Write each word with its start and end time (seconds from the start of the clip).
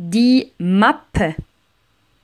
Die 0.00 0.52
Mappe. 0.58 1.34